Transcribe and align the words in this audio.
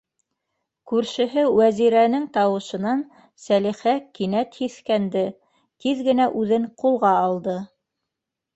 Күршеһе 0.91 1.43
Вәзирәнең 1.59 2.25
тауышынан 2.37 3.03
Сәлихә 3.43 3.95
кинәт 4.17 4.59
һиҫкәнде. 4.63 5.25
Тиҙ 5.85 6.05
генә 6.11 6.29
үҙен 6.43 6.69
ҡулға 6.85 7.13
алды. 7.31 7.59